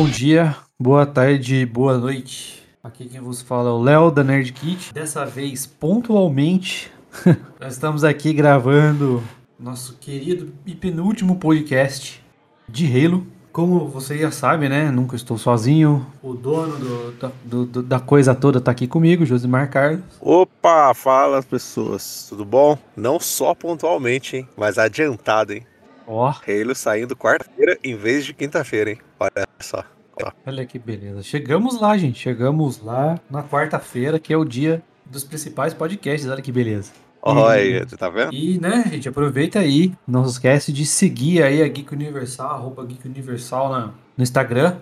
[0.00, 2.62] Bom dia, boa tarde, boa noite.
[2.82, 4.94] Aqui quem vos fala é o Léo da Nerd Kit.
[4.94, 6.90] Dessa vez, pontualmente,
[7.60, 9.22] nós estamos aqui gravando
[9.58, 12.24] nosso querido e penúltimo podcast
[12.66, 13.26] de Halo.
[13.52, 14.90] Como você já sabe, né?
[14.90, 16.06] Nunca estou sozinho.
[16.22, 20.00] O dono do, da, do, da coisa toda tá aqui comigo, Josimar Carlos.
[20.18, 22.78] Opa, fala pessoas, tudo bom?
[22.96, 24.48] Não só pontualmente, hein?
[24.56, 25.66] Mas adiantado, hein?
[26.06, 26.26] Ó.
[26.28, 28.98] Halo saindo quarta-feira em vez de quinta-feira, hein?
[29.20, 29.84] Olha só.
[30.24, 30.30] Ó.
[30.46, 31.22] Olha que beleza.
[31.22, 32.18] Chegamos lá, gente.
[32.18, 36.28] Chegamos lá na quarta-feira, que é o dia dos principais podcasts.
[36.30, 36.92] Olha que beleza.
[37.22, 38.32] Olha E- aí, tá vendo?
[38.32, 39.92] E, né, gente, aproveita aí.
[40.06, 44.76] Não se esquece de seguir aí a Geek Universal, arroba Geek Universal na, no Instagram.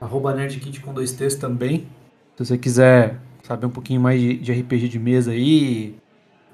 [0.00, 1.86] Arroba NerdKit com dois T's também.
[2.36, 5.96] Se você quiser saber um pouquinho mais de, de RPG de mesa aí,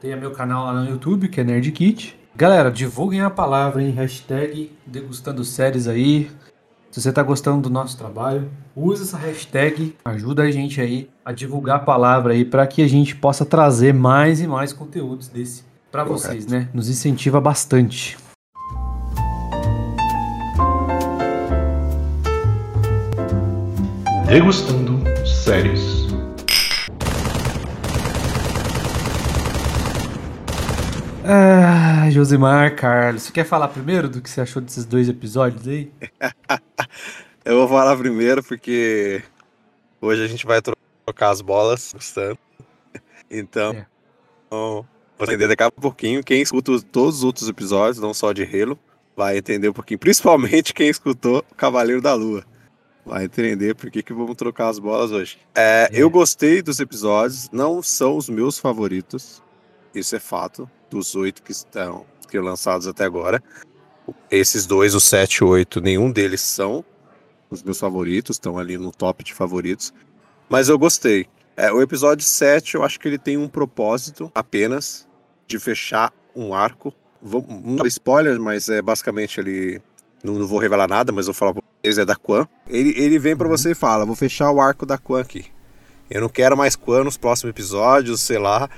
[0.01, 2.19] tem meu canal lá no YouTube, que é NerdKit.
[2.35, 3.91] Galera, divulguem a palavra, hein?
[3.91, 6.31] Hashtag degustando séries aí.
[6.91, 11.33] Se você tá gostando do nosso trabalho, use essa hashtag, ajuda a gente aí a
[11.33, 15.65] divulgar a palavra aí para que a gente possa trazer mais e mais conteúdos desse
[15.91, 16.69] para vocês, né?
[16.73, 18.17] Nos incentiva bastante.
[24.27, 26.06] Degustando séries.
[31.29, 35.91] Ah, Josimar, Carlos, você quer falar primeiro do que você achou desses dois episódios aí?
[37.45, 39.23] Eu vou falar primeiro porque
[40.01, 42.39] hoje a gente vai tro- trocar as bolas gostando.
[43.29, 43.87] Então, É.
[44.49, 44.87] vou
[45.23, 46.23] entender daqui a pouquinho.
[46.23, 48.79] Quem escuta os- todos os outros episódios, não só de Halo,
[49.17, 49.99] vai entender um pouquinho.
[49.99, 52.45] Principalmente quem escutou Cavaleiro da Lua.
[53.05, 55.39] Vai entender por que, que vamos trocar as bolas hoje.
[55.57, 56.01] É, É.
[56.01, 59.43] Eu gostei dos episódios, não são os meus favoritos.
[59.93, 60.71] Isso é fato.
[60.91, 63.43] Dos oito que estão que lançados até agora.
[64.31, 66.85] Esses dois, o 7 e o 8, nenhum deles são
[67.51, 69.93] os meus favoritos, estão ali no top de favoritos.
[70.49, 71.27] Mas eu gostei.
[71.57, 75.09] É, o episódio 7, eu acho que ele tem um propósito apenas
[75.47, 76.93] de fechar um arco.
[77.21, 79.81] Vou, não é spoiler, mas é basicamente ele.
[80.23, 82.47] Não, não vou revelar nada, mas vou falar pra vocês, é da Quan.
[82.69, 83.57] Ele, ele vem pra Uhum.
[83.57, 85.47] você e fala: vou fechar o arco da Quan aqui.
[86.11, 88.69] Eu não quero mais Quan nos próximos episódios, sei lá.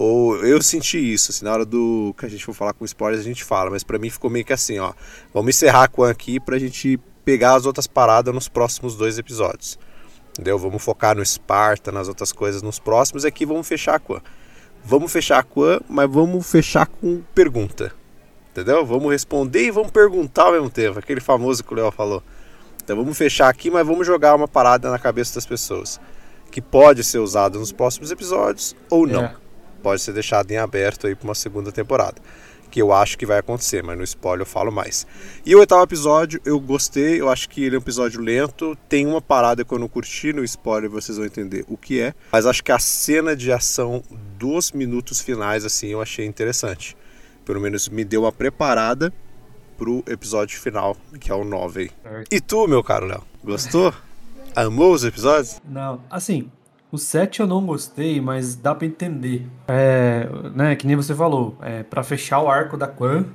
[0.00, 3.20] Ou eu senti isso, assim, na hora do que a gente for falar com spoilers,
[3.20, 4.92] a gente fala, mas pra mim ficou meio que assim, ó.
[5.34, 9.76] Vamos encerrar a Quan aqui pra gente pegar as outras paradas nos próximos dois episódios.
[10.30, 10.56] Entendeu?
[10.56, 14.22] Vamos focar no Sparta, nas outras coisas nos próximos, e aqui vamos fechar a.
[14.84, 17.92] Vamos fechar a mas vamos fechar com pergunta.
[18.52, 18.86] Entendeu?
[18.86, 22.22] Vamos responder e vamos perguntar ao mesmo tempo, aquele famoso que o Léo falou.
[22.84, 26.00] Então vamos fechar aqui, mas vamos jogar uma parada na cabeça das pessoas.
[26.52, 29.47] Que pode ser usado nos próximos episódios ou não É.
[29.82, 32.20] pode ser deixado em aberto aí para uma segunda temporada.
[32.70, 35.06] Que eu acho que vai acontecer, mas no spoiler eu falo mais.
[35.44, 38.76] E o oitavo episódio eu gostei, eu acho que ele é um episódio lento.
[38.88, 42.14] Tem uma parada que eu não curti, no spoiler vocês vão entender o que é.
[42.30, 44.02] Mas acho que a cena de ação
[44.38, 46.94] dos minutos finais, assim, eu achei interessante.
[47.44, 49.10] Pelo menos me deu uma preparada
[49.78, 52.24] pro episódio final, que é o 9 aí.
[52.30, 53.94] E tu, meu caro Léo, gostou?
[54.54, 55.62] Amou os episódios?
[55.64, 56.50] Não, assim,
[56.90, 59.46] o 7 eu não gostei, mas dá pra entender.
[59.66, 63.26] É, né, que nem você falou, é para fechar o arco da Quan.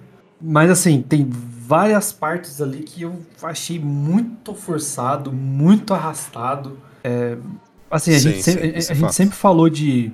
[0.42, 6.78] Mas assim, tem várias partes ali que eu achei muito forçado, muito arrastado.
[7.04, 7.38] É,
[7.90, 10.12] assim, a, Sim, gente, sempre, sim, isso a é gente sempre falou de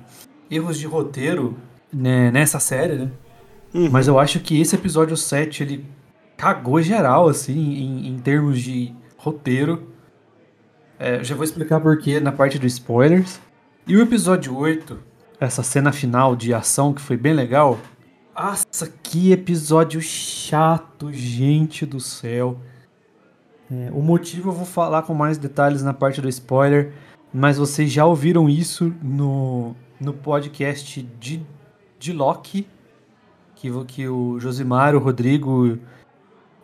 [0.50, 1.56] erros de roteiro
[1.92, 3.10] né, nessa série, né?
[3.72, 3.88] Uhum.
[3.90, 5.84] Mas eu acho que esse episódio 7, ele
[6.36, 9.89] cagou geral, assim, em, em termos de roteiro.
[11.02, 13.40] É, já vou explicar porquê na parte dos spoilers.
[13.86, 14.98] E o episódio 8,
[15.40, 17.78] essa cena final de ação que foi bem legal.
[18.34, 22.60] Nossa, que episódio chato, gente do céu.
[23.72, 26.92] É, o motivo eu vou falar com mais detalhes na parte do spoiler,
[27.32, 31.42] mas vocês já ouviram isso no, no podcast de,
[31.98, 32.68] de Loki,
[33.54, 35.78] que, que o Josimar, o Rodrigo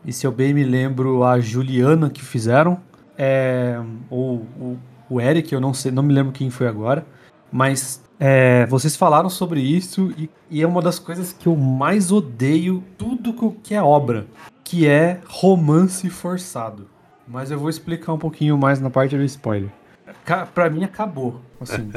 [0.04, 2.78] e se eu bem me lembro a Juliana que fizeram,
[3.18, 3.78] é,
[4.10, 4.78] ou o,
[5.08, 7.06] o Eric, eu não sei, não me lembro quem foi agora,
[7.50, 12.10] mas é, vocês falaram sobre isso e, e é uma das coisas que eu mais
[12.12, 13.32] odeio tudo
[13.62, 14.26] que, é obra,
[14.64, 16.88] que é romance forçado.
[17.28, 19.70] Mas eu vou explicar um pouquinho mais na parte do spoiler.
[20.54, 21.90] Pra mim acabou, assim,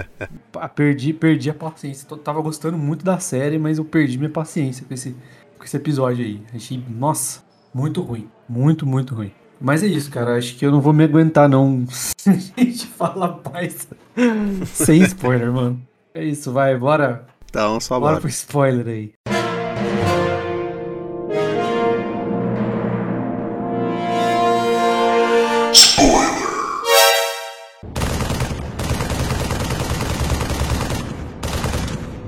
[0.51, 2.07] pa- perdi, perdi a paciência.
[2.18, 5.15] Tava gostando muito da série, mas eu perdi minha paciência com esse,
[5.57, 6.42] com esse episódio aí.
[6.54, 7.42] Achei, nossa,
[7.74, 9.31] muito ruim, muito, muito ruim.
[9.62, 10.38] Mas é isso, cara.
[10.38, 11.86] Acho que eu não vou me aguentar, não.
[12.26, 13.88] a gente fala paz.
[14.66, 15.82] Sem spoiler, mano.
[16.14, 17.26] É isso, vai, bora.
[17.50, 18.14] Então, só bora.
[18.14, 19.14] Bora pro spoiler aí.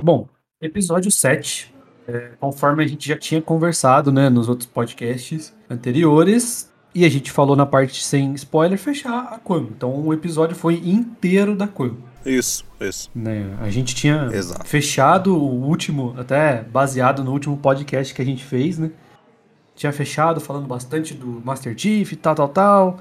[0.04, 0.28] Bom,
[0.60, 1.74] episódio 7.
[2.08, 7.32] É, conforme a gente já tinha conversado né, nos outros podcasts anteriores, e a gente
[7.32, 9.64] falou na parte sem spoiler, fechar a Quan.
[9.64, 11.94] Então o episódio foi inteiro da Quan.
[12.26, 13.10] Isso, isso.
[13.16, 13.56] Né?
[13.60, 14.68] A gente tinha Exato.
[14.68, 18.92] fechado o último, até baseado no último podcast que a gente fez, né?
[19.76, 22.98] Tinha fechado falando bastante do Master Chief tal, tal, tal.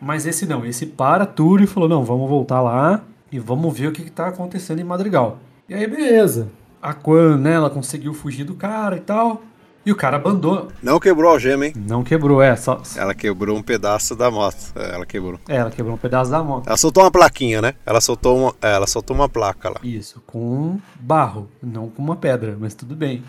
[0.00, 3.02] Mas esse não, esse para tudo e falou: não, vamos voltar lá
[3.32, 5.38] e vamos ver o que, que tá acontecendo em Madrigal.
[5.68, 6.48] E aí, beleza.
[6.80, 9.42] A Quan, né, ela conseguiu fugir do cara e tal.
[9.88, 10.68] E o cara abandonou.
[10.82, 11.72] Não quebrou a algema, hein?
[11.74, 12.82] Não quebrou, é, só.
[12.94, 14.70] Ela quebrou um pedaço da moto.
[14.76, 15.40] É, Ela quebrou.
[15.48, 16.66] É, ela quebrou um pedaço da moto.
[16.66, 17.72] Ela soltou uma plaquinha, né?
[17.86, 19.76] Ela soltou uma, é, ela soltou uma placa lá.
[19.82, 23.24] Isso, com barro, não com uma pedra, mas tudo bem.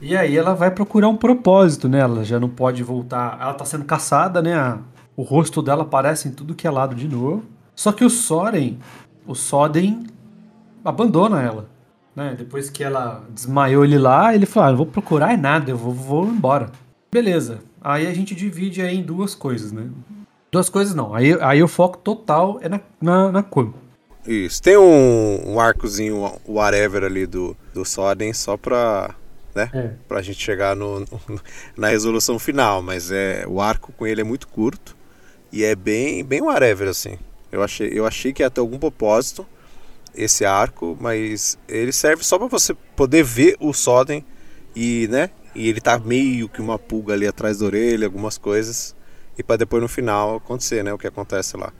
[0.00, 1.98] e aí ela vai procurar um propósito, né?
[1.98, 3.36] Ela já não pode voltar.
[3.40, 4.78] Ela tá sendo caçada, né?
[5.16, 7.42] O rosto dela aparece em tudo que é lado de novo.
[7.74, 8.78] Só que o Soren,
[9.26, 10.06] o Soden
[10.84, 11.71] abandona ela.
[12.14, 12.34] Né?
[12.36, 15.76] Depois que ela desmaiou ele lá, ele falou: ah, não vou procurar é nada, eu
[15.76, 16.70] vou, vou embora.
[17.10, 17.60] Beleza.
[17.80, 19.88] Aí a gente divide aí em duas coisas, né?
[20.50, 21.14] Duas coisas não.
[21.14, 23.72] Aí, aí o foco total é na, na, na Quan.
[24.26, 24.62] Isso.
[24.62, 29.14] Tem um, um arcozinho, whatever ali do, do Soden só pra.
[29.54, 29.68] Né?
[29.74, 29.90] É.
[30.06, 31.06] Pra gente chegar no, no-
[31.76, 32.82] na resolução final.
[32.82, 34.94] Mas é o arco com ele é muito curto.
[35.50, 37.18] E é bem, bem whatever, assim.
[37.50, 39.46] Eu achei, eu achei que ia ter algum propósito
[40.14, 44.24] esse arco, mas ele serve só pra você poder ver o Soden
[44.74, 45.30] e, né?
[45.54, 48.96] E ele tá meio que uma pulga ali atrás da orelha, algumas coisas.
[49.36, 50.92] E pra depois no final acontecer, né?
[50.92, 51.72] O que acontece lá.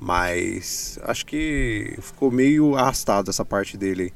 [0.00, 4.12] Mas acho que ficou meio arrastado essa parte dele.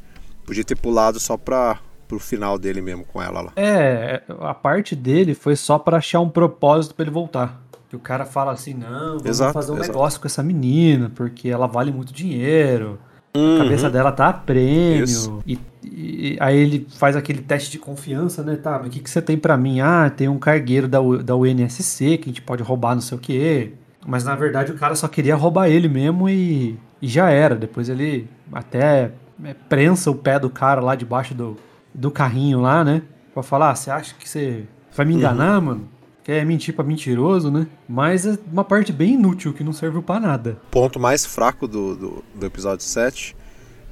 [0.46, 3.52] Podia ter pulado só pra, pro final dele mesmo com ela lá.
[3.56, 7.60] É, a parte dele foi só pra achar um propósito pra ele voltar.
[7.88, 9.92] Que o cara fala assim, não, vamos Exato, fazer um exato.
[9.92, 12.98] negócio com essa menina, porque ela vale muito dinheiro.
[13.34, 13.58] A Uhum.
[13.58, 15.42] cabeça dela tá a prêmio.
[15.46, 18.56] E, e aí ele faz aquele teste de confiança, né?
[18.56, 19.80] Tá, mas o que, que você tem pra mim?
[19.80, 23.16] Ah, tem um cargueiro da, U- da UNSC que a gente pode roubar, não sei
[23.16, 23.72] o quê.
[24.06, 27.54] Mas na verdade o cara só queria roubar ele mesmo e, e já era.
[27.56, 29.12] Depois ele até
[29.44, 31.56] é, prensa o pé do cara lá debaixo do,
[31.94, 33.00] do carrinho lá, né?
[33.32, 34.64] Pra falar, ah, você acha que você
[34.94, 35.88] vai me enganar, mano?
[36.24, 37.66] Quer mentir pra mentiroso, né?
[37.88, 40.56] Mas é uma parte bem inútil que não serviu pra nada.
[40.68, 43.34] O ponto mais fraco do, do, do episódio 7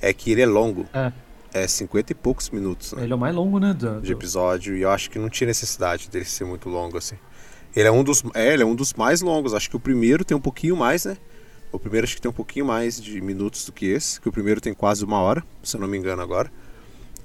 [0.00, 0.86] é que ele é longo.
[0.94, 1.12] É.
[1.52, 3.74] É 50 e poucos minutos né, Ele é o mais longo, né?
[3.74, 4.76] do- de episódio.
[4.76, 7.16] E eu acho que não tinha necessidade dele ser muito longo assim.
[7.74, 9.52] Ele é um dos, é, ele é um dos mais longos.
[9.52, 11.16] Acho que o primeiro tem um pouquinho mais, né?
[11.72, 14.20] O primeiro acho que tem um pouquinho mais de minutos do que esse.
[14.20, 16.48] Que o primeiro tem quase uma hora, se eu não me engano agora.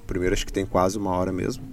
[0.02, 1.64] O primeiro acho que tem quase uma hora mesmo.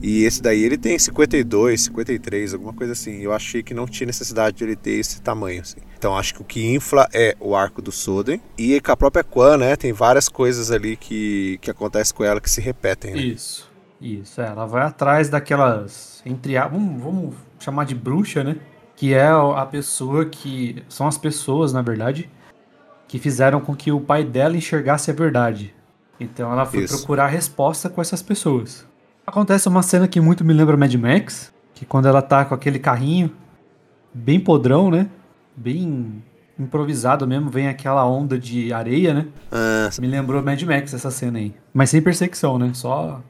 [0.00, 3.20] E esse daí ele tem 52, 53, alguma coisa assim.
[3.20, 5.78] Eu achei que não tinha necessidade de ele ter esse tamanho, assim.
[5.96, 8.40] Então acho que o que infla é o arco do Soden.
[8.56, 9.76] E com a própria Quan, né?
[9.76, 13.20] Tem várias coisas ali que, que acontecem com ela que se repetem, né?
[13.20, 13.68] Isso.
[14.00, 16.22] Isso, é, ela vai atrás daquelas.
[16.24, 18.56] Entre a, vamos, vamos chamar de bruxa, né?
[18.94, 20.84] Que é a pessoa que.
[20.88, 22.30] São as pessoas, na verdade,
[23.08, 25.74] que fizeram com que o pai dela enxergasse a verdade.
[26.20, 26.96] Então ela foi Isso.
[26.96, 28.86] procurar resposta com essas pessoas.
[29.28, 32.78] Acontece uma cena que muito me lembra Mad Max, que quando ela tá com aquele
[32.78, 33.30] carrinho
[34.14, 35.06] bem podrão, né?
[35.54, 36.22] Bem
[36.58, 39.26] improvisado mesmo, vem aquela onda de areia, né?
[39.52, 41.54] Ah, Me lembrou Mad Max essa cena aí.
[41.74, 42.70] Mas sem perseguição, né?
[42.72, 43.20] Só,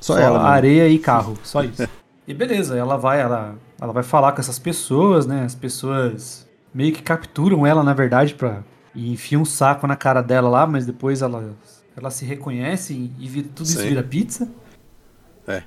[0.00, 0.48] Só só, ela mesmo.
[0.48, 1.86] areia e carro, só isso.
[2.26, 5.44] e beleza, ela vai, ela, ela vai falar com essas pessoas, né?
[5.44, 10.20] As pessoas meio que capturam ela, na verdade, pra, e enfiam um saco na cara
[10.20, 11.54] dela lá, mas depois ela,
[11.96, 13.86] ela se reconhece e, vira- tudo isso Sim.
[13.88, 14.48] vira pizza.
[15.46, 15.62] É.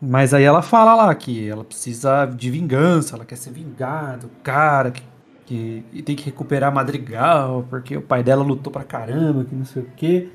[0.00, 4.30] Mas aí ela fala lá que ela precisa de vingança, ela quer ser vingada, o
[4.42, 5.02] cara que,
[5.46, 9.82] que tem que recuperar Madrigal, porque o pai dela lutou pra caramba, que não sei
[9.82, 10.28] o quê.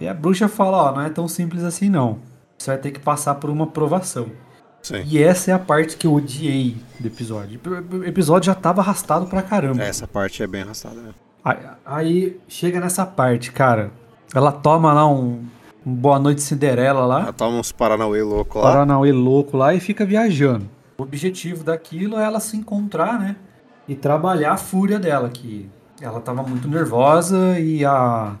[0.00, 2.18] E a bruxa fala, ó, não é tão simples assim não.
[2.56, 4.28] Você vai ter que passar por uma provação.
[4.80, 5.02] sim.
[5.06, 7.60] E essa é a parte que eu odiei do episódio.
[7.92, 9.82] O episódio já tava arrastado pra caramba.
[9.82, 11.00] Essa parte é bem arrastada.
[11.00, 11.10] né?
[11.44, 13.90] Aí, aí chega nessa parte, cara.
[14.34, 15.44] Ela toma lá um
[15.84, 17.22] Boa Noite Cinderela lá.
[17.22, 18.64] Ela toma uns Paranauê louco lá.
[18.72, 20.68] Paranauê louco lá e fica viajando.
[20.98, 23.36] O objetivo daquilo é ela se encontrar, né?
[23.88, 25.68] E trabalhar a fúria dela, que
[26.00, 28.36] ela tava muito nervosa e a,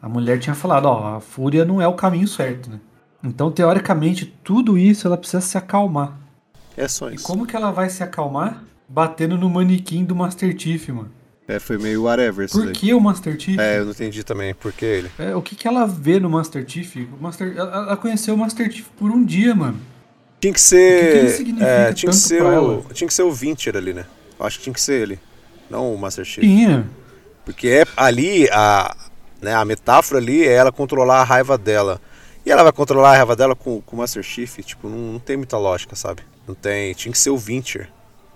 [0.00, 2.80] a mulher tinha falado, ó, a fúria não é o caminho certo, né?
[3.22, 6.16] Então, teoricamente, tudo isso ela precisa se acalmar.
[6.76, 7.26] É só E isso.
[7.26, 8.62] como que ela vai se acalmar?
[8.88, 11.10] Batendo no manequim do Master Chief, mano.
[11.48, 12.74] É, foi meio whatever isso Por daí.
[12.74, 13.58] que o Master Chief?
[13.58, 15.10] É, eu não entendi também por que ele.
[15.18, 16.96] É, o que, que ela vê no Master Chief?
[17.18, 19.78] O Master, ela, ela conheceu o Master Chief por um dia, mano.
[20.40, 21.62] Tinha que O que que ser.
[21.62, 22.50] é, tinha que ser o.
[22.52, 22.82] ela?
[22.92, 24.04] Tinha que ser o Vincher ali, né?
[24.38, 25.20] Eu acho que tinha que ser ele.
[25.70, 26.44] Não o Master Chief.
[26.44, 26.86] Tinha.
[27.44, 28.94] Porque é ali a,
[29.40, 29.54] Né?
[29.54, 32.00] A metáfora ali é ela controlar a raiva dela.
[32.44, 34.58] E ela vai controlar a raiva dela com, com o Master Chief?
[34.64, 36.22] Tipo, não, não tem muita lógica, sabe?
[36.46, 36.92] Não tem.
[36.94, 37.88] Tinha que ser o Vincher.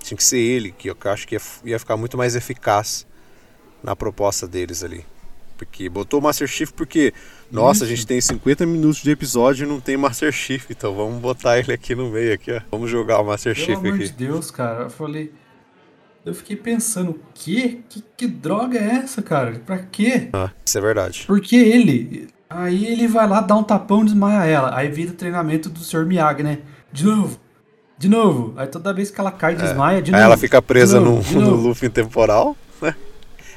[0.03, 3.07] Tinha que ser ele, que eu acho que ia, ia ficar muito mais eficaz
[3.83, 5.05] na proposta deles ali.
[5.57, 7.13] Porque botou o Master Chief porque,
[7.51, 7.85] nossa, Isso.
[7.85, 11.59] a gente tem 50 minutos de episódio e não tem Master Chief, então vamos botar
[11.59, 12.61] ele aqui no meio aqui, ó.
[12.71, 14.05] Vamos jogar o Master Pelo Chief amor aqui.
[14.05, 14.85] de Deus, cara.
[14.85, 15.33] Eu falei.
[16.25, 17.83] Eu fiquei pensando, que?
[17.91, 18.03] que?
[18.17, 19.61] Que droga é essa, cara?
[19.65, 20.31] Pra quê?
[20.33, 21.25] Ah, isso é verdade.
[21.27, 22.29] Porque ele.
[22.49, 24.75] Aí ele vai lá, dá um tapão e desmaia ela.
[24.75, 26.05] Aí vira o treinamento do Sr.
[26.07, 26.59] Miyagi, né?
[26.91, 27.39] De novo.
[28.01, 28.55] De novo.
[28.57, 30.15] Aí toda vez que ela cai, desmaia, de É.
[30.15, 30.33] Aí novo.
[30.33, 31.55] ela fica presa de no, de no.
[31.55, 32.95] Luffy temporal, né?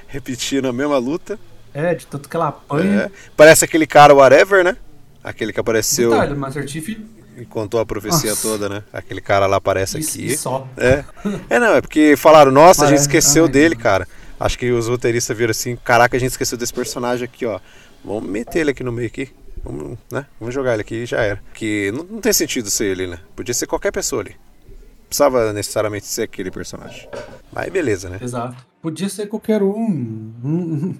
[0.07, 1.39] Repetindo a mesma luta.
[1.73, 3.03] É, de tanto que ela apanha.
[3.03, 3.11] É.
[3.37, 4.75] Parece aquele cara whatever, né?
[5.23, 6.89] Aquele que apareceu Detalhe, Master Chief.
[7.37, 8.41] e contou a profecia Nossa.
[8.47, 8.83] toda, né?
[8.91, 10.37] Aquele cara lá aparece Isso, aqui.
[10.37, 10.67] só.
[10.75, 11.05] É.
[11.49, 13.83] É, não, é porque falaram, nossa, a gente Parece- esqueceu ai, dele, meu.
[13.83, 14.05] cara.
[14.37, 17.61] Acho que os roteiristas viram assim, caraca, a gente esqueceu desse personagem aqui, ó.
[18.03, 19.29] Vamos meter ele aqui no meio aqui.
[19.63, 20.25] Vamos, né?
[20.39, 21.41] Vamos jogar ele aqui e já era.
[21.53, 23.19] Que não, não tem sentido ser ele, né?
[23.35, 24.35] Podia ser qualquer pessoa ali.
[24.67, 27.07] Não precisava necessariamente ser aquele personagem.
[27.51, 28.17] Mas beleza, né?
[28.21, 28.55] Exato.
[28.81, 30.33] Podia ser qualquer um.
[30.43, 30.95] Hum,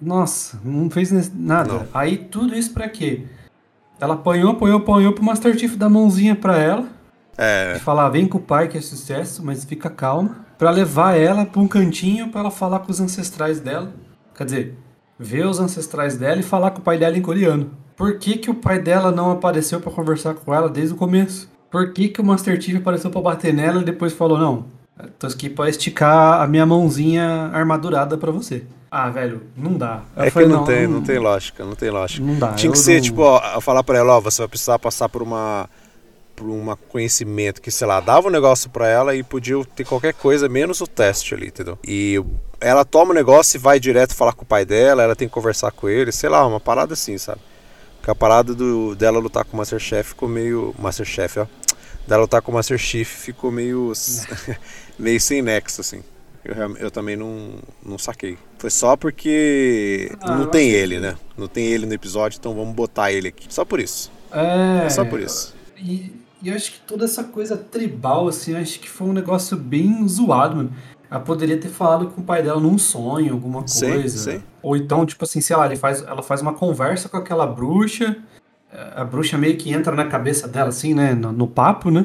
[0.00, 1.72] Nossa, não fez nada.
[1.72, 1.88] Não.
[1.92, 3.24] Aí tudo isso pra quê?
[4.00, 6.88] Ela apanhou, apanhou, apanhou pro Master Chief dar mãozinha pra ela.
[7.36, 7.74] É.
[7.76, 10.46] E falar, vem com o pai que é sucesso, mas fica calma.
[10.56, 13.92] Pra levar ela pra um cantinho pra ela falar com os ancestrais dela.
[14.34, 14.78] Quer dizer,
[15.18, 17.70] ver os ancestrais dela e falar com o pai dela em coreano.
[17.98, 21.50] Por que, que o pai dela não apareceu pra conversar com ela desde o começo?
[21.68, 24.64] Por que, que o Master Chief apareceu pra bater nela e depois falou, não,
[25.18, 28.62] tô aqui pra esticar a minha mãozinha armadurada pra você?
[28.90, 30.02] Ah, velho, não dá.
[30.16, 32.24] Eu É que falei, não, tem, não tem lógica, não tem lógica.
[32.24, 32.52] Não dá.
[32.54, 35.20] Tinha que ser, não- tipo, ó, falar pra ela, ó, você vai precisar passar por
[35.20, 35.68] uma
[36.34, 40.14] por um conhecimento que, sei lá, dava um negócio pra ela e podia ter qualquer
[40.14, 41.76] coisa menos o teste ali, entendeu?
[41.84, 42.22] E
[42.60, 45.34] ela toma o negócio e vai direto falar com o pai dela, ela tem que
[45.34, 47.40] conversar com ele, sei lá, uma parada assim, sabe?
[48.08, 50.74] Porque a parada do, dela lutar com o Masterchef ficou meio.
[50.78, 51.46] Masterchef, ó.
[52.06, 53.92] Dela lutar com o Master Chief ficou meio.
[54.98, 56.02] meio sem nexo, assim.
[56.42, 58.38] Eu, eu também não, não saquei.
[58.58, 61.16] Foi só porque Ah, não tem ele, que- né?
[61.36, 63.46] Não tem ele no episódio, então vamos botar ele aqui.
[63.52, 64.10] Só por isso.
[64.32, 65.54] É, É só por isso.
[65.76, 66.10] E,
[66.42, 70.06] e eu acho que toda essa coisa tribal, assim, acho que foi um negócio bem
[70.08, 70.72] zoado, mano.
[71.10, 74.32] Ela poderia ter falado com o pai dela num sonho, alguma Sim, coisa.
[74.32, 74.42] sim.
[74.62, 78.16] Ou então, tipo assim, sei lá, ele faz, ela faz uma conversa com aquela bruxa.
[78.94, 81.14] A bruxa meio que entra na cabeça dela, assim, né?
[81.14, 82.04] No, no papo, né?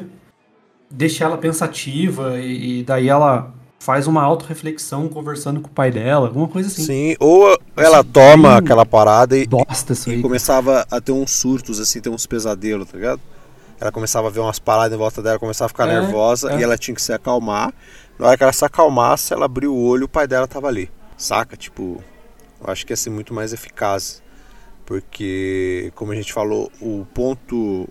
[0.90, 6.28] Deixa ela pensativa e, e daí ela faz uma autorreflexão conversando com o pai dela,
[6.28, 6.84] alguma coisa assim.
[6.84, 10.22] Sim, ou ela Achei toma bem aquela parada e, Bosta e aí.
[10.22, 13.20] começava a ter uns surtos, assim, ter uns pesadelos, tá ligado?
[13.84, 16.58] Ela começava a ver umas paradas em volta dela, começava a ficar É, nervosa é.
[16.58, 17.72] e ela tinha que se acalmar.
[18.18, 20.68] Na hora que ela se acalmasse, ela abriu o olho e o pai dela tava
[20.68, 20.90] ali.
[21.18, 21.56] Saca?
[21.56, 22.02] Tipo,
[22.64, 24.22] eu acho que ia ser muito mais eficaz.
[24.86, 27.88] Porque, como a gente falou, o ponto,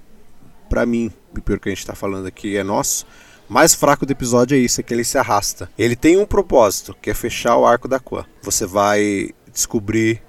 [0.69, 3.05] pra mim, e pelo que a gente tá falando aqui, é nosso.
[3.49, 5.69] Mais fraco do episódio é isso, é que ele se arrasta.
[5.77, 8.25] Ele tem um propósito, que é fechar o arco da Quan.
[8.41, 10.21] Você vai descobrir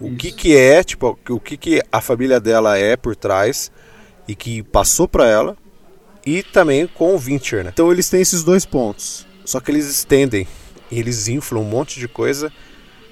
[0.00, 0.16] o Isso.
[0.16, 3.70] que que é, tipo, o que que a família dela é por trás
[4.26, 5.56] e que passou pra ela
[6.24, 7.70] e também com o Vincher, né?
[7.72, 9.26] Então eles têm esses dois pontos.
[9.44, 10.46] Só que eles estendem
[10.90, 12.52] e eles inflam um monte de coisa,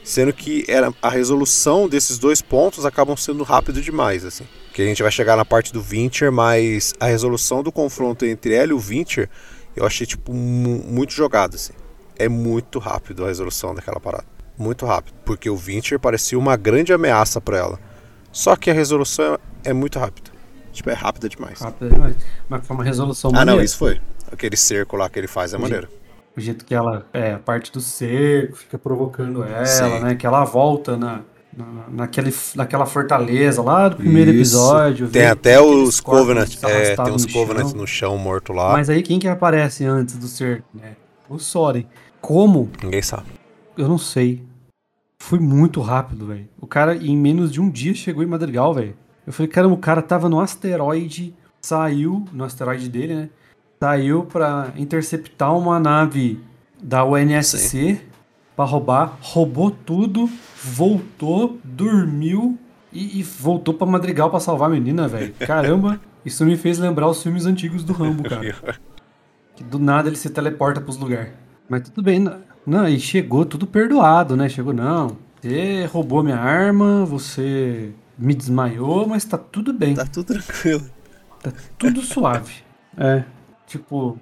[0.05, 4.45] sendo que era a resolução desses dois pontos acabam sendo rápido demais, assim.
[4.73, 8.55] Que a gente vai chegar na parte do Vincher, mas a resolução do confronto entre
[8.55, 9.29] ela e o Vincher,
[9.75, 11.73] eu achei tipo mu- muito jogado, assim.
[12.17, 14.25] É muito rápido a resolução daquela parada.
[14.57, 17.81] Muito rápido, porque o Vincher parecia uma grande ameaça pra ela.
[18.31, 20.31] Só que a resolução é muito rápida.
[20.73, 21.61] Tipo, é rápida demais.
[21.61, 22.17] Rápido demais.
[22.49, 23.65] Mas foi uma resolução Ah, não, maneira.
[23.65, 24.01] isso foi.
[24.31, 25.63] Aquele cerco lá que ele faz é Sim.
[25.63, 25.89] maneiro.
[26.37, 29.99] O jeito que ela, é, a parte do cerco fica provocando ela, Sim.
[30.01, 30.15] né?
[30.15, 31.21] Que ela volta na,
[31.57, 34.57] na, naquele, naquela fortaleza lá do primeiro Isso.
[34.57, 35.09] episódio.
[35.09, 38.73] Tem até os Covenant, é, tem uns no Covenant no chão morto lá.
[38.73, 40.65] Mas aí quem que aparece antes do cerco?
[40.73, 40.95] né?
[41.29, 41.85] O Soren.
[42.21, 42.71] Como?
[42.83, 43.25] Ninguém sabe.
[43.77, 44.45] Eu não sei.
[45.19, 46.49] Foi muito rápido, velho.
[46.61, 48.95] O cara, em menos de um dia, chegou em Madrigal, velho.
[49.31, 51.33] Eu falei, caramba, o cara tava no asteroide,
[51.63, 53.29] saiu, no asteroide dele, né?
[53.79, 56.41] Saiu pra interceptar uma nave
[56.83, 58.01] da UNSC
[58.57, 60.29] pra roubar, roubou tudo,
[60.65, 62.59] voltou, dormiu
[62.93, 65.33] e, e voltou pra Madrigal pra salvar a menina, velho.
[65.47, 68.81] Caramba, isso me fez lembrar os filmes antigos do Rambo, cara.
[69.55, 71.31] Que do nada ele se teleporta pros lugares.
[71.69, 72.19] Mas tudo bem.
[72.19, 74.49] Não, não, e chegou tudo perdoado, né?
[74.49, 75.17] Chegou, não.
[75.41, 79.95] Você roubou minha arma, você me desmaiou, mas tá tudo bem.
[79.95, 80.85] Tá tudo tranquilo.
[81.43, 82.55] Tá tudo suave.
[82.99, 83.23] É.
[83.69, 84.19] Tipo,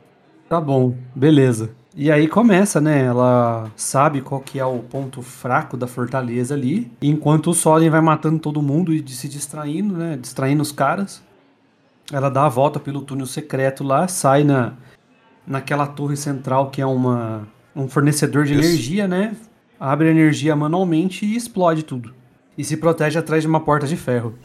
[0.47, 1.71] tá bom, beleza.
[1.97, 3.02] E aí começa, né?
[3.07, 6.93] Ela sabe qual que é o ponto fraco da fortaleza ali.
[7.00, 10.19] Enquanto o Soren vai matando todo mundo e se distraindo, né?
[10.19, 11.23] Distraindo os caras.
[12.12, 14.75] Ela dá a volta pelo túnel secreto lá, sai na,
[15.47, 18.62] naquela torre central que é uma, um fornecedor de Isso.
[18.62, 19.35] energia, né?
[19.81, 22.14] Abre a energia manualmente e explode tudo.
[22.59, 24.37] E se protege atrás de uma porta de ferro.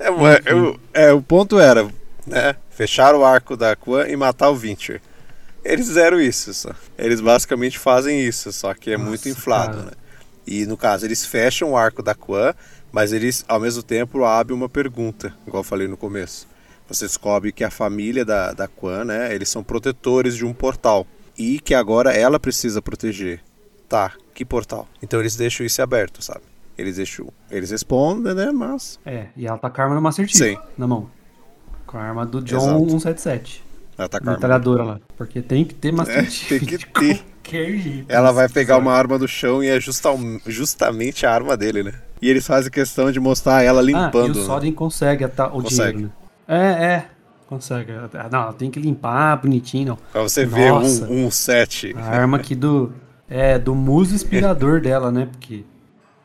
[0.00, 0.08] É,
[0.52, 1.84] eu- é, o ponto era,
[2.26, 2.56] né?
[2.70, 5.00] Fechar o arco da Quan e matar o Vincher.
[5.64, 6.70] Eles fizeram isso só.
[6.98, 9.86] Eles basicamente fazem isso, só que é Nossa, muito inflado, cara.
[9.86, 9.92] né?
[10.46, 12.54] E no caso, eles fecham o arco da Quan,
[12.92, 16.46] mas eles ao mesmo tempo abrem uma pergunta, igual eu falei no começo.
[16.88, 19.34] Você descobre que a família da, da Quan, né?
[19.34, 21.06] Eles são protetores de um portal.
[21.36, 23.40] E que agora ela precisa proteger.
[23.88, 24.88] Tá, que portal?
[25.02, 26.42] Então eles deixam isso aberto, sabe?
[26.76, 27.28] Eles deixam.
[27.50, 28.50] Eles respondem, né?
[28.52, 28.98] Mas.
[29.06, 30.58] É, e ela tá com a arma Master Chief Sim.
[30.76, 31.08] na mão.
[31.86, 32.78] Com a arma do John Exato.
[32.90, 33.64] 177.
[33.96, 34.36] Ela tá com a arma.
[34.36, 35.00] Metralhadora lá.
[35.16, 36.48] Porque tem que ter Master É, Chief.
[36.48, 37.18] tem que ter.
[37.44, 38.06] qualquer jeito.
[38.08, 41.92] Ela vai pegar uma arma do chão e é justal- justamente a arma dele, né?
[42.20, 44.34] E eles fazem questão de mostrar ela Ah, e limpando.
[44.36, 44.44] o né?
[44.46, 45.92] Soren consegue ata- o Consegue.
[45.98, 46.12] dinheiro,
[46.48, 46.56] né?
[46.78, 47.06] É, é.
[47.46, 47.92] Consegue.
[48.32, 49.98] Não, ela tem que limpar bonitinho, não.
[50.10, 51.04] Pra você ver Nossa.
[51.06, 51.94] um, um set.
[51.96, 52.92] A arma aqui do.
[53.28, 55.28] É, do muso inspirador dela, né?
[55.30, 55.64] Porque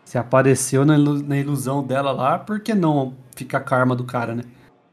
[0.09, 3.95] se apareceu na, ilu- na ilusão dela lá, por que não ficar com a arma
[3.95, 4.41] do cara, né?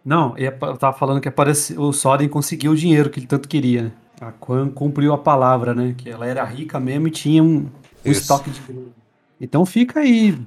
[0.04, 3.85] Não, eu tava falando que apareceu, o Soren conseguiu o dinheiro que ele tanto queria,
[3.85, 3.92] né?
[4.20, 5.94] A Quan cumpriu a palavra, né?
[5.96, 7.66] Que ela era rica mesmo e tinha um,
[8.04, 8.88] um estoque de grana.
[9.40, 10.38] Então fica aí.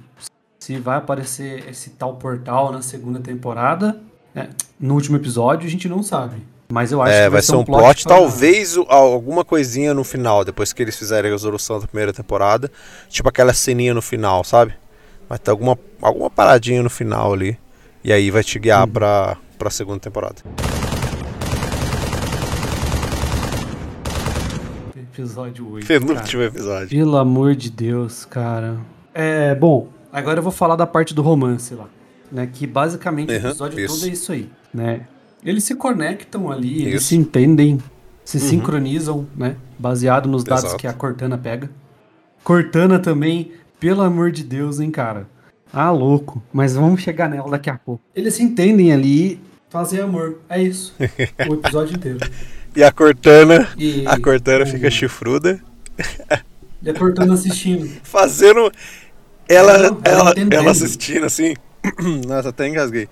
[0.60, 4.00] Se vai aparecer esse tal portal na segunda temporada.
[4.32, 4.50] né?
[4.78, 6.36] No último episódio, a gente não sabe.
[6.70, 10.04] Mas eu acho É, que vai ser um plot, pra- talvez o- alguma coisinha no
[10.04, 12.70] final, depois que eles fizerem a resolução da primeira temporada.
[13.08, 14.74] Tipo aquela ceninha no final, sabe?
[15.28, 17.58] Vai ter alguma, alguma paradinha no final ali.
[18.04, 18.90] E aí vai te guiar Hum.
[18.92, 20.36] pra, pra segunda temporada.
[24.96, 25.86] Episódio 8.
[25.86, 26.88] Penúltimo episódio.
[26.88, 28.78] Pelo amor de Deus, cara.
[29.12, 31.88] É, bom, agora eu vou falar da parte do romance lá,
[32.30, 32.48] né?
[32.52, 33.94] Que basicamente o Uhum, episódio isso.
[34.00, 35.00] todo é isso aí, né?
[35.44, 37.08] Eles se conectam ali, eles Isso.
[37.08, 37.78] se entendem,
[38.24, 38.44] se Uhum.
[38.48, 39.56] sincronizam, né?
[39.78, 40.78] Baseado nos dados Exato.
[40.78, 41.70] que a Cortana pega.
[42.44, 45.26] Cortana também, pelo amor de Deus, hein, cara.
[45.72, 46.42] Ah, louco.
[46.52, 48.02] Mas vamos chegar nela daqui a pouco.
[48.14, 50.38] Eles se entendem ali, fazem amor.
[50.48, 50.94] É isso.
[51.48, 52.18] o episódio inteiro.
[52.74, 55.60] E a Cortana, E a Cortana fica chifruda,
[56.82, 57.88] E a Cortana assistindo.
[58.02, 58.70] fazendo.
[59.48, 61.54] Ela, Ela- ela ela assistindo assim.
[62.28, 63.08] Nossa, até engasguei.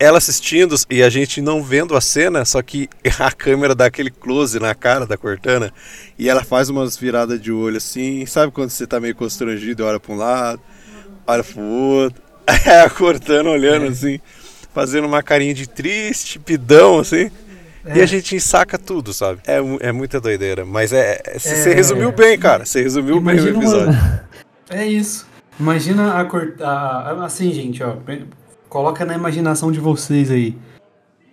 [0.00, 4.10] Ela assistindo e a gente não vendo a cena, só que a câmera dá aquele
[4.10, 5.72] close na cara da Cortana
[6.18, 8.24] e ela faz umas viradas de olho assim.
[8.26, 10.60] Sabe quando você tá meio constrangido e olha pra um lado,
[11.26, 12.22] olha pro outro?
[12.46, 13.88] Aí a Cortana olhando É.
[13.88, 14.20] assim,
[14.72, 17.30] fazendo uma carinha de triste, pidão assim.
[17.84, 18.02] E É.
[18.02, 19.40] a gente ensaca tudo, sabe?
[19.46, 20.64] É, é muita doideira.
[20.64, 21.20] Mas é.
[21.24, 21.74] é- Você É.
[21.74, 22.64] resumiu bem, cara.
[22.64, 23.88] Você resumiu bem o episódio.
[23.88, 24.28] uma-
[24.70, 25.26] É isso.
[25.58, 27.16] Imagina a cortar.
[27.24, 27.96] Assim, gente, ó.
[28.68, 30.56] Coloca na imaginação de vocês aí.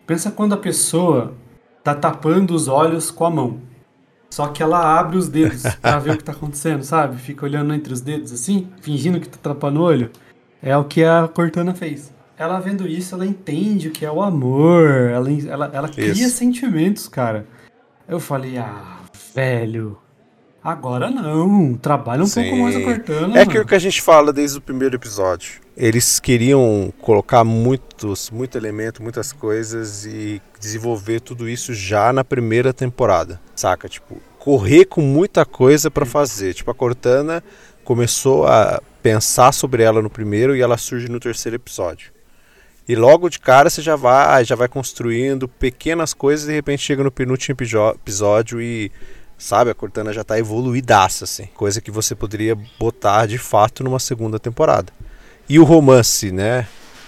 [0.07, 1.33] Pensa quando a pessoa
[1.83, 3.59] tá tapando os olhos com a mão.
[4.29, 7.17] Só que ela abre os dedos pra ver o que tá acontecendo, sabe?
[7.17, 10.11] Fica olhando entre os dedos assim, fingindo que tá tapando o olho.
[10.61, 12.13] É o que a Cortana fez.
[12.37, 15.09] Ela vendo isso, ela entende o que é o amor.
[15.09, 16.37] Ela, ela, ela cria Isso.
[16.37, 17.47] sentimentos, cara.
[18.07, 18.99] Eu falei, ah,
[19.33, 19.97] velho.
[20.65, 21.75] Agora não.
[21.75, 22.61] Trabalha um pouco Sim.
[22.63, 23.37] mais a Cortana.
[23.37, 25.61] É aquilo que a gente fala desde o primeiro episódio.
[25.77, 32.73] Eles queriam colocar muitos, muito elemento, muitas coisas e desenvolver tudo isso já na primeira
[32.73, 33.87] temporada, saca?
[33.87, 36.55] Tipo, correr com muita coisa pra fazer.
[36.55, 37.43] Tipo, a Cortana
[37.83, 42.11] começou a pensar sobre ela no primeiro e ela surge no terceiro episódio.
[42.87, 46.81] E logo de cara você já vai, já vai construindo pequenas coisas e de repente
[46.81, 48.91] chega no penúltimo episódio e
[49.37, 53.99] sabe, a Cortana já tá evoluidaça assim, coisa que você poderia botar de fato numa
[53.99, 54.91] segunda temporada.
[55.47, 56.67] E o romance, né?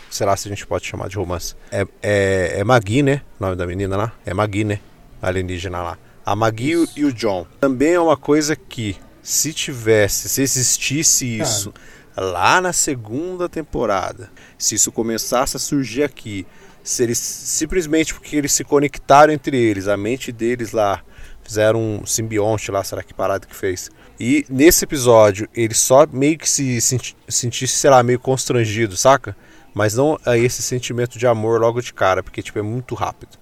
[0.10, 1.56] Será se a gente pode chamar de romance?
[1.72, 3.22] É, é, é Magui, né?
[3.40, 4.14] O nome da menina lá?
[4.26, 4.80] É Magui, né?
[5.22, 5.98] A alienígena lá.
[6.26, 7.46] A Magui e o- e o John.
[7.60, 11.74] Também é uma coisa que, se tivesse, se existisse isso
[12.16, 16.46] lá na segunda temporada, se isso começasse a surgir aqui,
[16.84, 21.02] se eles simplesmente porque eles se conectaram entre eles, a mente deles lá,
[21.48, 23.90] fizeram um simbionte lá, será que parada que fez?
[24.20, 29.36] E nesse episódio ele só meio que se senti- sentisse, sei lá, meio constrangido, saca?
[29.74, 33.38] Mas não a esse sentimento de amor logo de cara, porque tipo é muito rápido.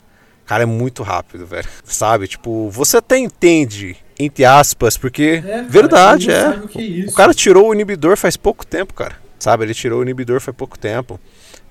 [0.45, 1.67] Cara, é muito rápido, velho.
[1.83, 2.27] Sabe?
[2.27, 5.41] Tipo, você até entende, entre aspas, porque.
[5.43, 6.83] É, cara, verdade, ninguém é.
[6.83, 7.13] é isso.
[7.13, 9.15] O cara tirou o inibidor faz pouco tempo, cara.
[9.39, 9.63] Sabe?
[9.63, 11.19] Ele tirou o inibidor faz pouco tempo.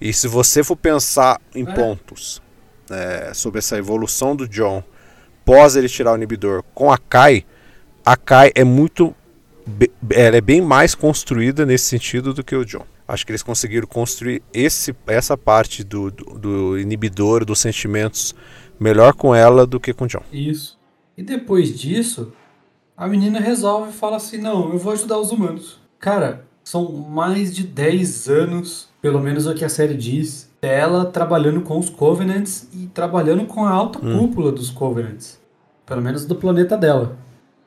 [0.01, 1.73] E se você for pensar em É.
[1.73, 2.43] pontos
[2.91, 4.83] é, sobre essa evolução do John
[5.45, 7.45] pós ele tirar o inibidor com a Kai,
[8.05, 9.15] a Kai é muito.
[10.11, 12.85] Ela é bem mais construída nesse sentido do que o John.
[13.07, 18.35] Acho que eles conseguiram construir esse, essa parte do, do, do inibidor dos sentimentos
[18.79, 20.23] melhor com ela do que com o John.
[20.33, 20.79] Isso.
[21.17, 22.33] E depois disso,
[22.97, 25.79] a menina resolve e fala assim: Não, eu vou ajudar os humanos.
[25.99, 31.05] Cara, são mais de 10 anos, pelo menos é o que a série diz, dela
[31.05, 34.19] trabalhando com os Covenants e trabalhando com a alta hum.
[34.19, 35.39] cúpula dos Covenants.
[35.85, 37.19] Pelo menos do planeta dela,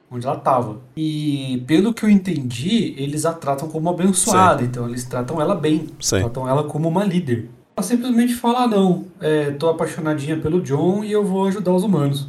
[0.09, 0.79] onde ela estava.
[0.95, 5.87] E pelo que eu entendi, eles a tratam como abençoada, então eles tratam ela bem,
[6.09, 7.51] tratam ela como uma líder.
[7.75, 11.83] Ela simplesmente fala: ah, não, é, tô apaixonadinha pelo John e eu vou ajudar os
[11.83, 12.27] humanos.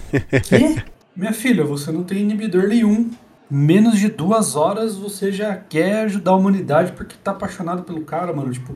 [0.48, 0.82] que?
[1.14, 3.10] Minha filha, você não tem inibidor nenhum.
[3.50, 8.32] Menos de duas horas você já quer ajudar a humanidade porque tá apaixonado pelo cara,
[8.32, 8.50] mano.
[8.50, 8.74] Tipo,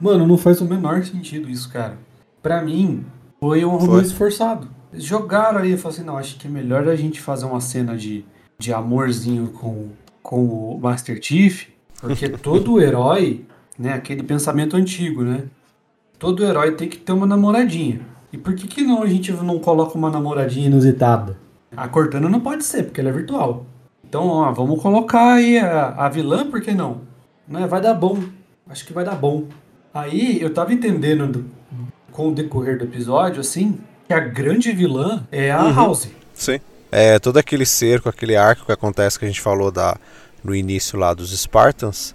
[0.00, 1.98] mano, não faz o menor sentido isso, cara.
[2.42, 3.04] Pra mim,
[3.38, 4.68] foi um romance forçado.
[4.92, 7.60] Eles jogaram aí e falaram assim: não, acho que é melhor a gente fazer uma
[7.60, 8.24] cena de,
[8.58, 9.88] de amorzinho com,
[10.22, 11.68] com o Master Chief,
[12.00, 13.44] porque todo herói,
[13.78, 15.44] né, aquele pensamento antigo, né?
[16.18, 18.00] Todo herói tem que ter uma namoradinha.
[18.32, 21.36] E por que, que não a gente não coloca uma namoradinha inusitada?
[21.76, 23.64] A Cortana não pode ser, porque ela é virtual.
[24.04, 27.02] Então, ó, vamos colocar aí a, a vilã, por que não?
[27.48, 28.18] Né, vai dar bom.
[28.68, 29.44] Acho que vai dar bom.
[29.92, 31.44] Aí eu tava entendendo do,
[32.12, 35.74] com o decorrer do episódio, assim, que a grande vilã é a uhum.
[35.74, 36.08] House.
[36.34, 36.60] Sim.
[36.92, 39.96] É, todo aquele cerco, aquele arco que acontece que a gente falou da,
[40.42, 42.14] no início lá dos Spartans,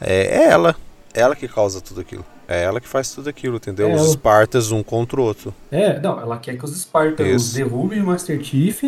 [0.00, 0.74] é, é ela.
[1.14, 2.24] Ela que causa tudo aquilo.
[2.48, 3.88] É ela que faz tudo aquilo, entendeu?
[3.88, 5.52] É os Spartans um contra o outro.
[5.70, 8.82] É, não, ela quer que os Spartans derrubem o Master Chief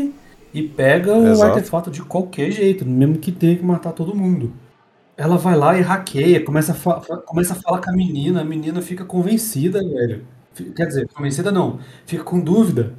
[0.54, 4.52] e pegam o artefato de qualquer jeito, mesmo que tenha que matar todo mundo.
[5.18, 8.80] Ela vai lá e hackeia, começa a, começa a falar com a menina, a menina
[8.80, 10.24] fica convencida, velho.
[10.74, 12.94] Quer dizer, convencida não, fica com dúvida.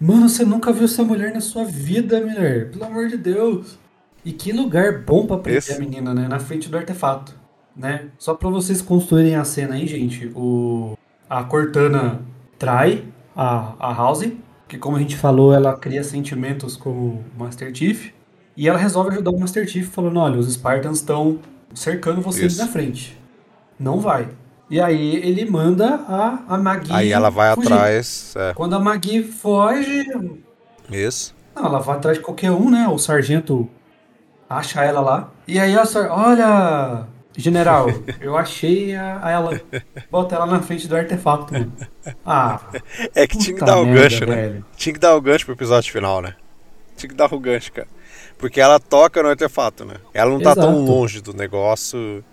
[0.00, 2.70] Mano, você nunca viu essa mulher na sua vida, mulher.
[2.70, 3.78] Pelo amor de Deus.
[4.24, 5.74] E que lugar bom pra prender Esse...
[5.74, 6.26] a menina, né?
[6.26, 7.38] Na frente do artefato
[7.80, 8.08] né?
[8.18, 10.96] Só para vocês construírem a cena aí, gente, o
[11.28, 12.20] a Cortana
[12.58, 14.30] trai a, a House,
[14.68, 18.12] que como a gente falou, ela cria sentimentos com o Master Chief,
[18.56, 21.38] e ela resolve ajudar o Master Chief falando, olha, os Spartans estão
[21.74, 22.62] cercando vocês Isso.
[22.62, 23.18] na frente.
[23.78, 24.28] Não vai.
[24.68, 27.72] E aí ele manda a, a Maggie Aí ela vai fugir.
[27.72, 28.34] atrás.
[28.36, 28.54] É.
[28.54, 30.06] Quando a Maggie foge...
[30.90, 31.34] Isso.
[31.54, 32.86] Não, ela vai atrás de qualquer um, né?
[32.88, 33.68] O sargento
[34.48, 35.30] acha ela lá.
[35.46, 37.86] E aí ela olha, General,
[38.20, 39.60] eu achei a, a, ela.
[40.10, 41.72] Bota ela na frente do artefato, mano.
[42.24, 42.60] Ah.
[43.14, 44.34] É que tinha que dar o gancho, né?
[44.34, 44.64] Velho.
[44.76, 46.34] Tinha que dar o gancho pro episódio final, né?
[46.96, 47.88] Tinha que dar o gancho, cara.
[48.40, 49.94] Porque ela toca no artefato, né?
[50.12, 50.66] Ela não tá Exato.
[50.66, 52.24] tão longe do negócio.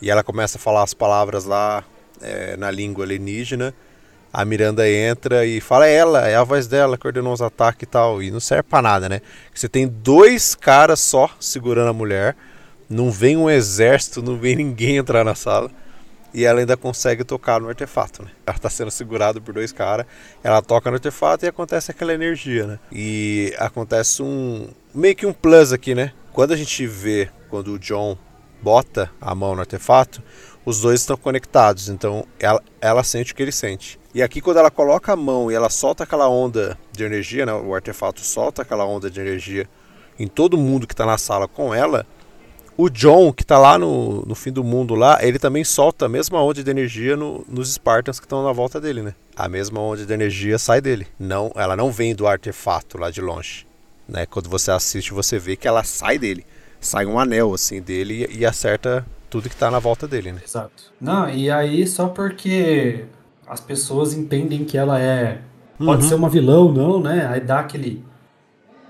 [0.00, 1.84] E ela começa a falar as palavras lá
[2.20, 3.72] é, na língua alienígena.
[4.32, 7.86] A Miranda entra e fala, é ela, é a voz dela, coordenou os ataques e
[7.86, 8.22] tal.
[8.22, 9.20] E não serve pra nada, né?
[9.54, 12.36] Você tem dois caras só segurando a mulher
[12.92, 15.70] não vem um exército, não vem ninguém entrar na sala.
[16.34, 18.30] E ela ainda consegue tocar no artefato, né?
[18.46, 20.06] Ela está sendo segurada por dois caras.
[20.42, 22.78] Ela toca no artefato e acontece aquela energia, né?
[22.90, 24.68] E acontece um.
[24.94, 26.12] Meio que um plus aqui, né?
[26.32, 28.16] Quando a gente vê, quando o John
[28.60, 30.22] bota a mão no artefato,
[30.64, 31.88] os dois estão conectados.
[31.88, 33.98] Então ela, ela sente o que ele sente.
[34.14, 37.52] E aqui, quando ela coloca a mão e ela solta aquela onda de energia, né?
[37.52, 39.68] O artefato solta aquela onda de energia
[40.18, 42.06] em todo mundo que está na sala com ela
[42.76, 46.08] o John, que tá lá no, no fim do mundo lá, ele também solta a
[46.08, 49.14] mesma onda de energia no, nos Spartans que estão na volta dele, né?
[49.36, 51.06] A mesma onda de energia sai dele.
[51.18, 53.66] Não, ela não vem do artefato lá de longe.
[54.08, 54.26] Né?
[54.26, 56.44] Quando você assiste, você vê que ela sai dele.
[56.80, 60.40] Sai um anel assim dele e, acerta tudo que tá na volta dele, né?
[60.44, 60.92] Exato.
[61.00, 63.04] Não, e aí só porque
[63.46, 65.40] as pessoas entendem que ela é.
[65.78, 66.08] Pode uhum.
[66.08, 67.26] ser uma vilã ou não, né?
[67.28, 68.04] Aí dá aquele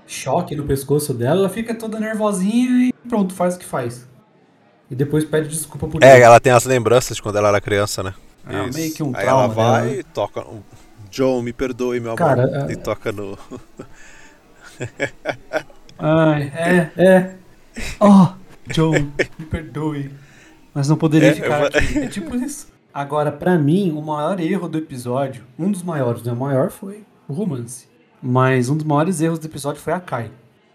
[0.07, 4.07] choque no pescoço dela, ela fica toda nervosinha e pronto, faz o que faz.
[4.89, 8.03] E depois pede desculpa por É, ela tem as lembranças de quando ela era criança,
[8.03, 8.13] né?
[8.47, 9.99] É, meio que um Aí ela vai dela.
[9.99, 10.45] e toca.
[11.09, 12.69] John, me perdoe, meu Cara, amor.
[12.69, 12.73] É...
[12.73, 13.37] E toca no.
[15.97, 17.35] Ai, é, é.
[17.99, 18.27] Oh,
[18.71, 18.93] John,
[19.37, 20.11] me perdoe.
[20.73, 21.99] Mas não poderia é, ficar aqui.
[21.99, 22.67] É tipo isso.
[22.93, 26.31] Agora, para mim, o maior erro do episódio, um dos maiores, né?
[26.31, 27.87] O maior foi o romance.
[28.21, 30.31] Mas um dos maiores erros do episódio foi a Kai.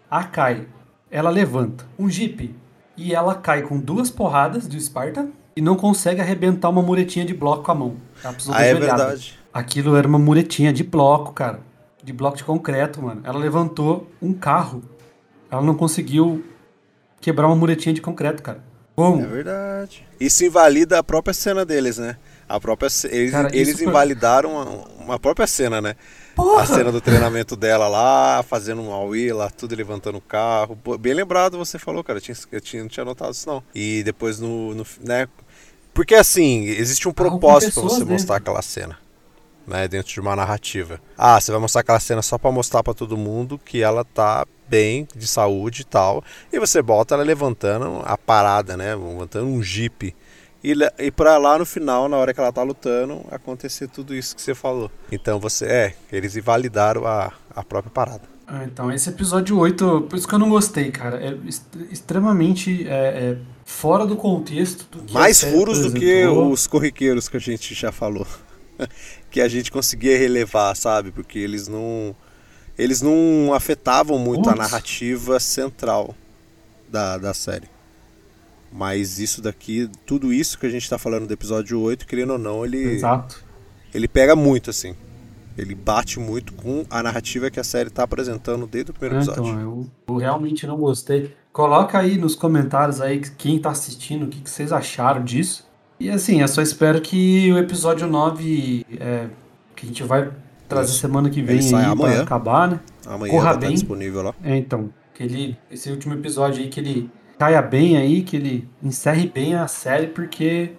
[0.09, 0.67] A Kai,
[1.09, 2.53] ela levanta um jeep
[2.97, 7.33] e ela cai com duas porradas do Sparta e não consegue arrebentar uma muretinha de
[7.33, 7.95] bloco com a mão.
[8.23, 9.39] Ela precisou ah, é verdade.
[9.53, 11.61] Aquilo era uma muretinha de bloco, cara.
[12.03, 13.21] De bloco de concreto, mano.
[13.23, 14.81] Ela levantou um carro.
[15.51, 16.43] Ela não conseguiu
[17.19, 18.63] quebrar uma muretinha de concreto, cara.
[18.95, 19.23] Como?
[19.23, 20.05] É verdade.
[20.19, 22.17] Isso invalida a própria cena deles, né?
[22.47, 24.51] A própria, eles Cara, eles isso foi- invalidaram
[24.99, 25.95] uma, própria cena, né?
[26.35, 26.63] Porra!
[26.63, 30.77] A cena do treinamento dela lá, fazendo um auê lá, tudo levantando o carro.
[30.99, 32.17] Bem lembrado você falou, cara.
[32.17, 33.63] Eu, tinha, eu tinha, não tinha notado isso, não.
[33.73, 34.73] E depois no.
[34.73, 35.27] no né?
[35.93, 38.13] Porque assim, existe um propósito pra você dentro.
[38.13, 38.97] mostrar aquela cena.
[39.69, 40.99] Né, dentro de uma narrativa.
[41.15, 44.43] Ah, você vai mostrar aquela cena só pra mostrar pra todo mundo que ela tá
[44.67, 46.23] bem, de saúde e tal.
[46.51, 48.95] E você bota ela levantando a parada, né?
[48.95, 50.15] Levantando um jipe.
[50.63, 54.35] E, e pra lá no final, na hora que ela tá lutando, acontecer tudo isso
[54.35, 54.91] que você falou.
[55.11, 55.65] Então você.
[55.65, 58.23] É, eles invalidaram a, a própria parada.
[58.45, 61.17] Ah, então, esse episódio 8, por isso que eu não gostei, cara.
[61.23, 61.37] É
[61.91, 67.39] extremamente é, é, fora do contexto do Mais furos do que os corriqueiros que a
[67.39, 68.25] gente já falou.
[69.29, 71.11] que a gente conseguia relevar, sabe?
[71.11, 72.15] Porque eles não.
[72.77, 74.71] Eles não afetavam muito a Putz.
[74.71, 76.15] narrativa central
[76.89, 77.67] da, da série.
[78.71, 82.39] Mas isso daqui, tudo isso que a gente tá falando do episódio 8, querendo ou
[82.39, 83.43] não, ele, Exato.
[83.93, 84.95] ele pega muito, assim.
[85.57, 89.19] Ele bate muito com a narrativa que a série tá apresentando desde o primeiro Ah,
[89.23, 89.51] episódio.
[89.51, 91.35] então, eu, eu realmente não gostei.
[91.51, 95.67] Coloca aí nos comentários aí quem tá assistindo, o que, que vocês acharam disso.
[95.99, 99.27] E assim, eu só espero que o episódio 9, é,
[99.75, 100.29] que a gente vai
[100.67, 100.99] trazer Isso.
[100.99, 101.95] semana que vem aí amanhã.
[102.15, 102.79] pra acabar, né?
[103.05, 103.73] Amanhã corra estar bem.
[103.73, 104.33] disponível lá.
[104.43, 108.67] É, então, que ele, esse último episódio aí, que ele caia bem aí, que ele
[108.81, 110.71] encerre bem a série, porque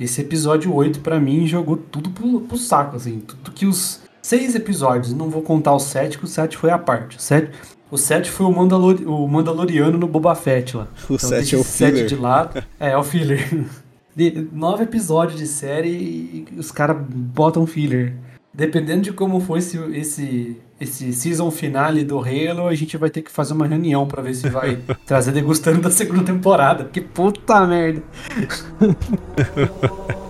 [0.00, 3.20] esse episódio 8, pra mim, jogou tudo pro, pro saco, assim.
[3.20, 6.78] Tudo que os seis episódios, não vou contar o sete, que o sete foi a
[6.78, 7.18] parte.
[7.18, 7.50] O sete,
[7.90, 10.88] o sete foi o, Mandalor, o Mandaloriano no Boba Fett lá.
[11.08, 12.06] O Então, 7 deixa é o filler.
[12.06, 12.64] de lado.
[12.80, 13.46] É, é o filler.
[14.14, 18.14] De- nove episódios de série e os caras botam filler.
[18.52, 23.22] Dependendo de como for esse, esse, esse season finale do Halo, a gente vai ter
[23.22, 26.84] que fazer uma reunião pra ver se vai trazer degustando da segunda temporada.
[26.92, 28.02] Que puta merda.